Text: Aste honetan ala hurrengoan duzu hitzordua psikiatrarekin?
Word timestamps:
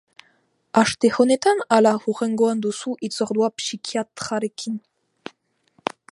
Aste 0.81 1.09
honetan 1.17 1.59
ala 1.75 1.91
hurrengoan 2.05 2.63
duzu 2.63 2.95
hitzordua 3.07 3.49
psikiatrarekin? 3.59 4.81